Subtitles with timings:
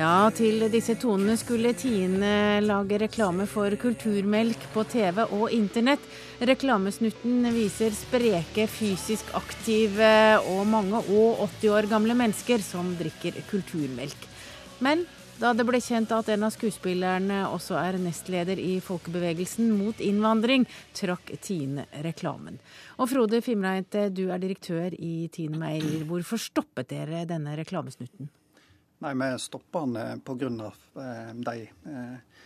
[0.00, 6.00] Ja, til disse tonene skulle Tine lage reklame for kulturmelk på TV og internett.
[6.40, 14.30] Reklamesnutten viser spreke, fysisk aktive og mange og 80 år gamle mennesker som drikker kulturmelk.
[14.80, 15.04] Men
[15.40, 20.66] da det ble kjent at en av skuespillerne også er nestleder i folkebevegelsen mot innvandring,
[20.96, 22.58] trakk Tine reklamen.
[23.00, 26.04] Og Frode Fimreite, du er direktør i Tine Meierier.
[26.08, 28.28] Hvorfor stoppet dere denne reklamesnutten?
[29.00, 30.70] Nei, vi stoppa den eh, pga.
[31.00, 32.40] Eh, de eh,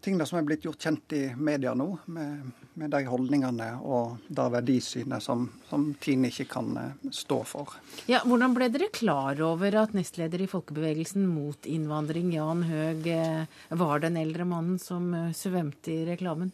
[0.00, 2.50] tingene som er blitt gjort kjent i media nå, med,
[2.80, 7.76] med de holdningene og det verdisynet som, som Tine ikke kan eh, stå for.
[8.10, 13.60] Ja, Hvordan ble dere klar over at nestleder i folkebevegelsen mot innvandring, Jan Høeg, eh,
[13.82, 16.52] var den eldre mannen som eh, svømte i reklamen?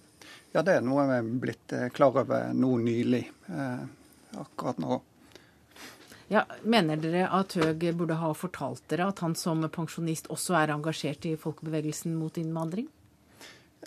[0.55, 3.27] Ja, det er noe vi er blitt klar over nå nylig.
[3.53, 3.85] Eh,
[4.41, 4.99] akkurat nå.
[6.33, 10.75] Ja, Mener dere at Høeg burde ha fortalt dere at han som pensjonist også er
[10.75, 12.89] engasjert i folkebevegelsen mot innvandring?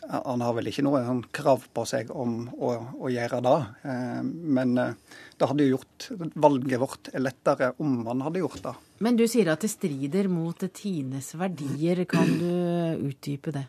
[0.08, 2.70] Han har vel ikke noe sånn krav på seg om å,
[3.04, 3.58] å gjøre det.
[3.92, 4.94] Eh, men eh,
[5.38, 6.08] det hadde jo gjort
[6.40, 8.74] valget vårt lettere om han hadde gjort det.
[9.04, 12.06] Men du sier at det strider mot Tines verdier.
[12.10, 13.66] Kan du utdype det?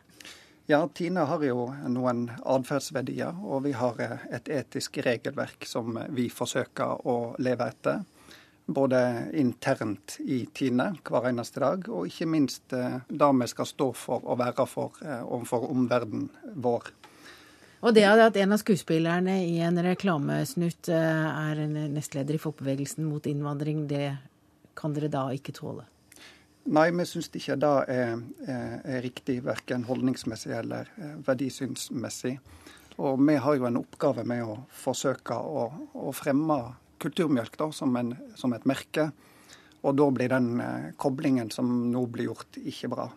[0.71, 6.29] Ja, Tine har jo noen atferdsverdier, og vi har eh, et etisk regelverk som vi
[6.31, 8.05] forsøker å leve etter.
[8.71, 9.01] Både
[9.35, 14.23] internt i Tine hver eneste dag, og ikke minst eh, det vi skal stå for
[14.23, 16.93] og være for eh, overfor omverdenen vår.
[17.81, 23.09] Og det at en av skuespillerne i en reklamesnutt eh, er en nestleder i folkebevegelsen
[23.09, 24.13] mot innvandring, det
[24.79, 25.89] kan dere da ikke tåle?
[26.71, 30.93] Nei, vi syns ikke det er, er, er riktig, verken holdningsmessig eller
[31.27, 32.37] verdisynsmessig.
[33.01, 36.61] Og vi har jo en oppgave med å forsøke å, å fremme
[37.01, 39.11] kulturmjølk da, som, en, som et merke.
[39.81, 43.09] Og da blir den eh, koblingen som nå blir gjort, ikke bra.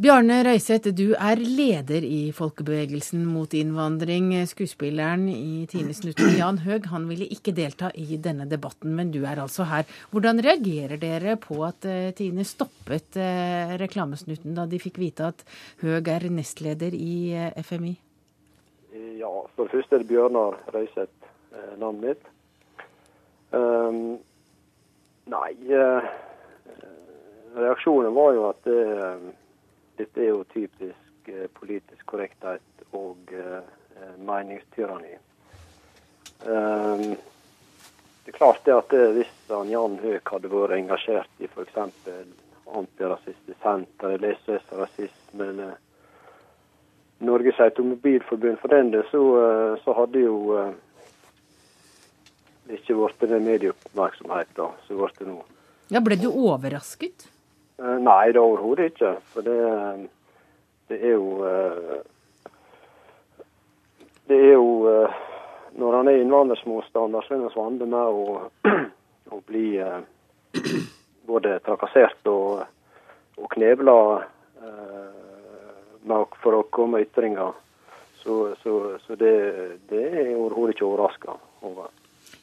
[0.00, 4.30] Bjarne Røiseth, du er leder i folkebevegelsen mot innvandring.
[4.48, 9.42] Skuespilleren i Tinesnutten, Jan Høeg, han ville ikke delta i denne debatten, men du er
[9.42, 9.84] altså her.
[10.14, 15.44] Hvordan reagerer dere på at eh, Tine stoppet eh, reklamesnutten da de fikk vite at
[15.82, 17.92] Høeg er nestleder i FMI?
[19.20, 21.19] Ja, for det første er det Bjørnar Røiseth
[21.52, 22.26] eh, navnet mitt.
[23.50, 24.18] Um,
[25.24, 26.10] nei, eh,
[27.54, 28.84] reaksjonen var jo at det,
[29.98, 35.16] dette er jo typisk eh, politisk korrekthet og eh, meningstyranni.
[36.46, 37.18] Um,
[38.24, 41.78] det er klart det at det, hvis Jan Høek hadde vært engasjert i f.eks.
[42.70, 45.72] Antirasistisk Senter, leseløs rasisme eller
[47.20, 50.70] Norges Automobilforbund for den del, så, eh, så hadde jo eh,
[52.68, 55.40] ikke blitt den medieoppmerksomheten som ble det nå.
[55.90, 57.26] Ja, Ble du overrasket?
[57.80, 59.16] Eh, Nei, det overhodet ikke.
[59.32, 59.56] For det,
[60.90, 62.00] det er jo eh,
[64.30, 65.16] Det er jo eh,
[65.80, 68.40] Når han er innvandringsmotstander, så er han vant med å,
[69.34, 69.66] å bli
[71.30, 72.64] både trakassert og,
[73.38, 73.96] og knebla
[76.42, 77.54] for å komme med ytringer.
[78.20, 78.74] Så, så,
[79.06, 79.32] så det,
[79.88, 81.88] det er overhodet ikke overraska over.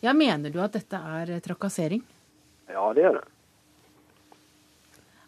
[0.04, 2.04] Ja, Mener du at dette er trakassering?
[2.70, 3.26] Ja, det er det.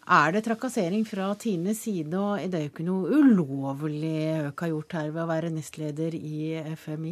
[0.10, 4.72] Er det trakassering fra Tines side, og det er jo ikke noe ulovlig Høek har
[4.72, 6.40] gjort her ved å være nestleder i
[6.82, 7.12] FMI?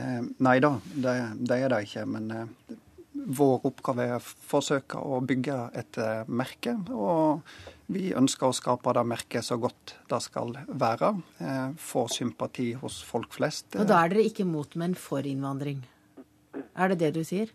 [0.00, 2.06] Eh, nei da, det, det, er det ikke.
[2.08, 2.78] Men eh,
[3.12, 6.78] vår oppgave er å forsøke å bygge et eh, merke.
[6.96, 7.44] Og
[7.92, 11.14] vi ønsker å skape det merket så godt det skal være.
[11.36, 13.74] Eh, få sympati hos folk flest.
[13.76, 15.84] Og da er dere ikke mot, men for innvandring?
[16.76, 17.50] Er det det du sier?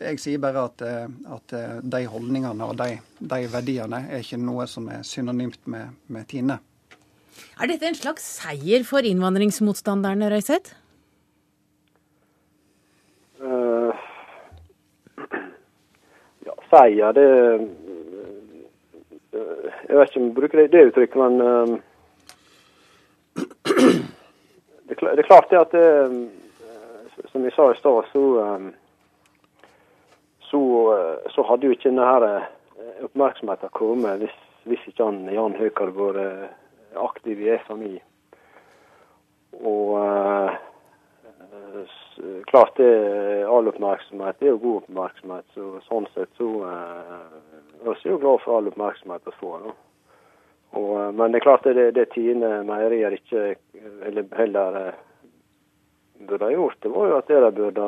[0.00, 4.40] Jeg sier bare at, eh, at eh, de holdningene og de, de, verdiene er ikke
[4.40, 6.58] noe som er synonymt med, med Tine.
[7.60, 10.72] Er dette en slags seier for innvandringsmotstanderne, Røiseth?
[13.42, 13.92] Uh,
[16.46, 17.28] ja, seier, det
[19.34, 21.76] uh, Jeg vet ikke om jeg bruker det, det uttrykket, men uh,
[24.88, 25.86] det, det, er klart det at det,
[27.30, 28.22] som jeg sa i stad, så,
[30.50, 30.62] så,
[31.34, 32.32] så, hadde jo ikke denne
[33.06, 34.34] oppmerksomheten kommet hvis,
[34.68, 37.94] hvis ikke han, Jan Høek hadde vært aktiv i FMI.
[39.62, 39.96] Og
[42.50, 42.90] klart det
[43.48, 45.46] all oppmerksomhet det er jo god oppmerksomhet.
[45.54, 49.64] så Sånn sett så er vi jo glad for all oppmerksomhet vi får.
[49.66, 49.74] Da.
[50.72, 53.54] Og, eh, men det er klart det, det Tine Meierier ikke
[54.08, 55.00] eller heller eh,
[56.28, 57.86] burde ha gjort, det var jo at de burde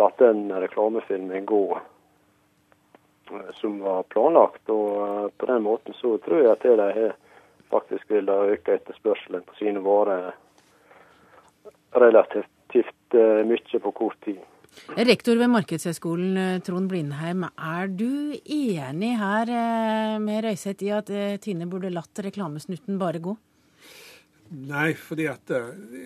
[0.00, 4.64] latt den reklamefilmen gå eh, som var planlagt.
[4.70, 7.12] Og på den måten så tror jeg at de
[7.70, 10.32] faktisk ville øke etterspørselen på sine varer
[11.94, 12.50] relativt
[13.14, 14.42] mye på kort tid.
[14.94, 17.44] Rektor ved Markedshøgskolen, eh, Trond Blindheim.
[17.58, 23.22] Er du enig her eh, med Røiseth i at eh, Tine burde latt reklamesnutten bare
[23.22, 23.36] gå?
[24.54, 25.50] Nei, fordi at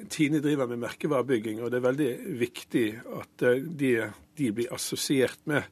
[0.09, 2.87] Tine driver med merkevarebygging, og det er veldig viktig
[3.19, 3.45] at
[3.81, 3.93] de
[4.39, 5.63] de blir assosiert med,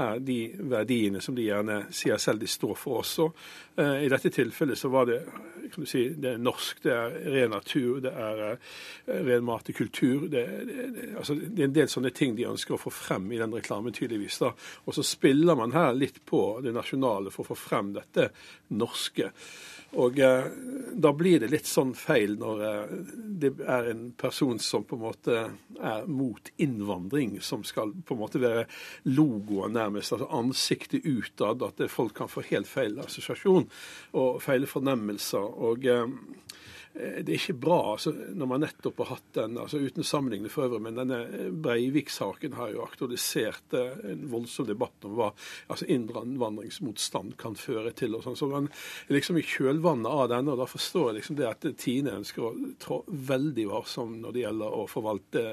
[0.00, 0.38] er de
[0.70, 3.26] verdiene som de gjerne sier selv de står for også.
[3.76, 5.20] Eh, I dette tilfellet så var det
[5.74, 9.68] kan du si, det er norsk, det er ren natur, det er eh, ren mat
[9.70, 10.26] og kultur.
[10.32, 13.40] Det, det, altså, det, er en del sånne ting de ønsker å få frem i
[13.40, 14.40] den reklamen, tydeligvis.
[14.44, 14.52] da.
[14.84, 18.30] Og så spiller man her litt på det nasjonale for å få frem dette
[18.76, 19.32] norske.
[20.00, 20.46] Og eh,
[20.94, 22.94] da blir det litt sånn feil når eh,
[23.44, 25.40] det er en person som på en måte
[25.80, 28.66] er mot innvandring, som skal på en måte være
[29.10, 33.68] logoen nærmest, altså ansiktet utad, at folk kan få helt feil assosiasjon
[34.20, 35.42] og feile fornemmelser.
[35.68, 36.06] og eh,
[36.94, 40.68] det er ikke bra altså, når man nettopp har hatt den, altså uten sammenligning for
[40.68, 45.32] øvrig, men denne Breivik-saken har jo aktualisert eh, en voldsom debatt om hva
[45.66, 48.14] altså innvandringsmotstand kan føre til.
[48.14, 48.70] og sånn, Så man
[49.10, 52.54] liksom i kjølvannet av denne, og da forstår jeg liksom det at Tine ønsker å
[52.78, 55.44] trå veldig varsom når det gjelder å forvalte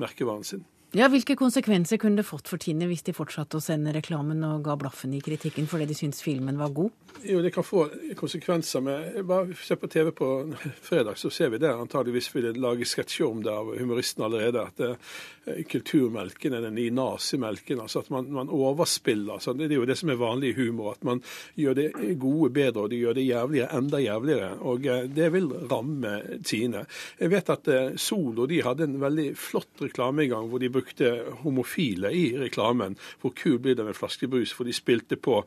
[0.00, 0.64] merkevaren sin.
[0.96, 4.62] Ja, Hvilke konsekvenser kunne det fått for Tine hvis de fortsatte å sende reklamen og
[4.64, 6.94] ga blaffen i kritikken fordi de syntes filmen var god?
[7.20, 7.82] Jo, det kan få
[8.16, 8.80] konsekvenser.
[8.80, 10.28] med, Bare se på TV på
[10.80, 11.68] fredag, så ser vi det.
[11.68, 14.62] Antageligvis vil det lage sketsjer om det av humoristen allerede.
[14.62, 14.90] At det,
[15.46, 17.80] eh, kulturmelken er den nye nazimelken.
[17.80, 19.34] Altså at man, man overspiller.
[19.34, 20.92] Altså det er jo det som er vanlig humor.
[20.92, 21.22] At man
[21.56, 24.50] gjør det gode bedre, og de gjør det jævligere enda jævligere.
[24.60, 26.86] Og eh, det vil ramme Tine.
[27.20, 30.70] Jeg vet at eh, Solo de hadde en veldig flott reklame i gang hvor de
[30.70, 30.85] brukte
[31.42, 32.96] homofile i reklamen.
[33.20, 34.52] Hvor kul blir det med flaskebrus?
[34.52, 35.42] For de spilte på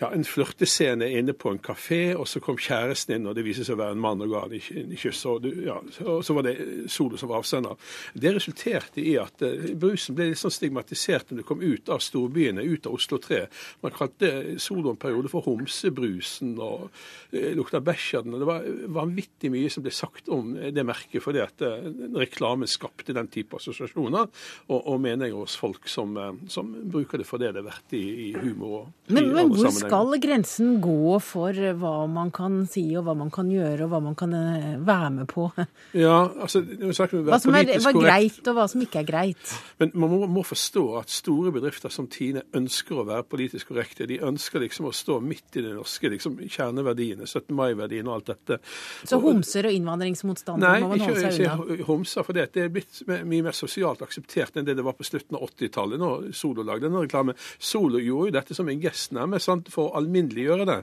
[0.00, 3.64] ja, en flørtescene inne på en kafé, og så kom kjæresten inn, og det viser
[3.66, 5.22] seg å være en mann og ga en kyss.
[5.30, 6.56] Og, ja, og, så var det
[6.92, 7.78] Solo som var avsender.
[8.12, 12.02] Det resulterte i at uh, brusen ble litt sånn stigmatisert når det kom ut av
[12.04, 13.42] storbyene, ut av Oslo 3.
[13.84, 14.32] Man kalte
[14.62, 18.38] Solo en periode for homsebrusen, og uh, lukta bæsj av den.
[18.42, 18.68] Det var
[19.00, 21.88] vanvittig mye som ble sagt om det merket, fordi at uh,
[22.20, 24.28] reklamen skapte den type assosiasjoner,
[24.68, 26.16] og, og meninger hos folk som,
[26.52, 28.86] som, bruker det for det det er verdt i, i humor.
[28.86, 33.30] og men, men hvor skal grensen gå for hva man kan si, og hva man
[33.34, 35.48] kan gjøre, og hva man kan eh, være med på?
[35.96, 36.62] Ja, altså...
[36.66, 39.54] Hva som er hva greit, og hva som ikke er greit.
[39.80, 44.08] Men man må, må, forstå at store bedrifter som Tine ønsker å være politisk korrekte.
[44.08, 47.50] De ønsker liksom å stå midt i det norske liksom, kjerneverdiene, 17.
[47.56, 48.60] mai-verdiene og alt dette.
[49.06, 51.56] Så homser og innvandringsmotstandere må man holde seg unna?
[51.62, 54.84] Nei, ikke homser, for det, det er blitt mye mer sosialt akseptert enn det det
[54.86, 57.38] var på slutten av 80-tallet, når Solo lagde denne reklamen.
[57.58, 59.70] Solo gjorde jo dette som en gest, nærmest, sant?
[59.76, 60.80] For å alminneliggjøre det.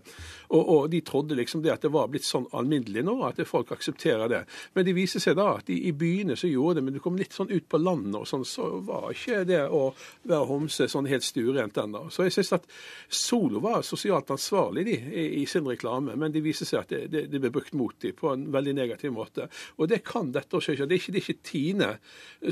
[0.53, 3.71] Og, og, de trodde liksom det at det var blitt sånn alminnelig nå, at folk
[3.73, 4.43] aksepterer det.
[4.75, 7.17] Men det viser seg da at de, i byene så gjorde det, men du kom
[7.17, 9.87] litt sånn ut på landet og sånn, så var ikke det å
[10.29, 12.05] være homse sånn helt stuerent ennå.
[12.13, 12.69] Så jeg syns at
[13.09, 17.01] Solo var sosialt ansvarlig de, i, i, sin reklame, men det viser seg at det,
[17.13, 19.49] det, det ble brukt mot dem på en veldig negativ måte.
[19.79, 20.89] Og det kan dette også ikke.
[20.89, 21.89] Det er ikke, det er ikke Tine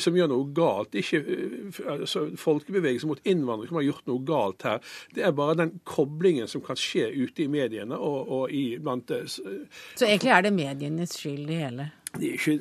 [0.02, 0.92] som gjør noe galt.
[0.92, 4.82] Det er ikke altså, folkebevegelsen mot innvandring som har gjort noe galt her.
[5.16, 8.78] Det er bare den koblingen mobbingen som kan skje ute i mediene og, og i
[8.80, 9.26] blant eh,
[9.96, 11.92] Så egentlig er det medienes skyld, det hele?
[12.12, 12.58] Det er, ikke,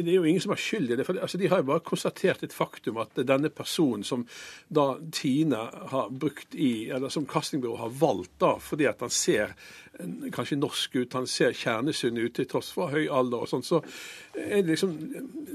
[0.00, 1.04] det er, jo ingen som har skyld i det.
[1.04, 4.26] for altså, De har jo bare konstatert et faktum at denne personen som
[4.68, 9.52] da Tine har brukt i, eller som castingbyrå har valgt da, fordi at han ser
[10.34, 13.80] kanskje norsk ut, han ser kjernesunn ut til tross for høy alder og sånn, så,
[14.34, 14.94] liksom,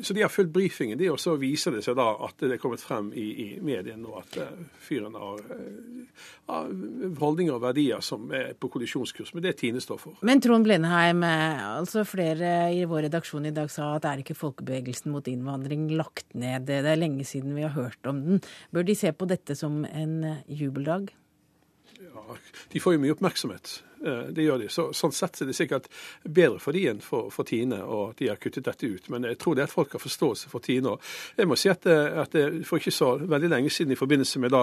[0.04, 2.62] så de har fulgt brifingen, de, og så viser det seg da at det er
[2.62, 6.72] kommet frem i, i mediene nå at uh, fyren har, uh,
[7.20, 10.22] holdninger og verdier som er på kollisjonskurs med det Tine står for.
[10.26, 15.12] Men Trond Blindheim, altså flere i vår redaksjon i dag sa at er ikke folkebevegelsen
[15.14, 16.68] mot innvandring lagt ned?
[16.70, 18.44] Det er lenge siden vi har hørt om den.
[18.76, 21.12] Bør de se på dette som en jubeldag?
[22.00, 22.40] Ja,
[22.72, 23.80] de får jo mye oppmerksomhet.
[24.06, 24.70] Eh, det gjør de.
[24.72, 25.90] Så, sånn sett er det sikkert
[26.24, 29.10] bedre for de enn for, for Tine, og de har kuttet dette ut.
[29.12, 30.96] Men jeg tror det er at folk har forståelse for Tine.
[30.96, 32.38] Og jeg må si at, eh, at
[32.70, 34.62] For ikke så veldig lenge siden, i forbindelse med da,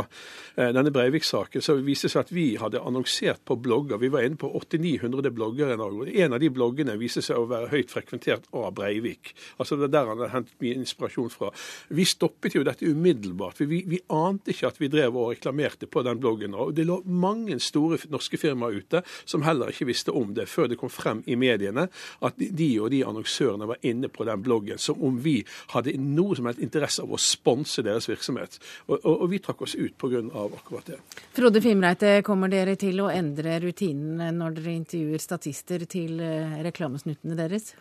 [0.56, 4.00] eh, denne Breivik-saken, så viste det seg at vi hadde annonsert på blogger.
[4.00, 6.14] Vi var inne på 800-900 blogger i Norge.
[6.24, 9.34] En av de bloggene viste seg å være høyt frekventert av Breivik.
[9.58, 11.50] Altså Det er der han har hentet mye inspirasjon fra.
[11.88, 13.56] Vi stoppet jo dette umiddelbart.
[13.56, 16.54] for vi, vi ante ikke at vi drev og reklamerte på den bloggen.
[16.54, 20.70] og Det lå mange store norske firmaer ute som heller ikke visste om det før
[20.70, 21.88] det kom frem i mediene
[22.26, 25.38] at de og de annonsørene var inne på den bloggen som om vi
[25.74, 28.58] hadde noe som helst interesse av å sponse deres virksomhet.
[28.86, 30.22] Og, og, og vi trakk oss ut pga.
[30.44, 31.00] akkurat det.
[31.36, 37.36] Frode Fimreite, kommer dere til å endre rutinene når dere intervjuer statister til eh, reklamesnuttene
[37.38, 37.74] deres?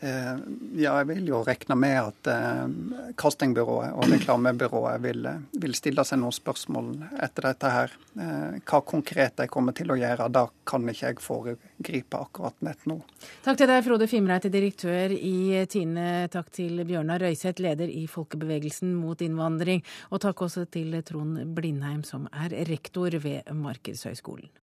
[0.00, 0.36] Eh,
[0.80, 5.28] ja, jeg vil jo regne med at eh, castingbyrået og reklamebyrået vil,
[5.60, 6.88] vil, stille seg noen spørsmål
[7.20, 7.92] etter dette her.
[8.16, 12.88] Eh, hva konkret de kommer til å gjøre, da kan ikke jeg foregripe akkurat nett
[12.88, 12.96] nå.
[13.44, 16.08] Takk til deg, Frode Fimreite, direktør i Tine.
[16.32, 19.84] Takk til Bjørnar Røiseth, leder i Folkebevegelsen mot innvandring.
[20.10, 24.48] Og takk også til Trond Blindheim, som er rektor ved Markedshøgskolen.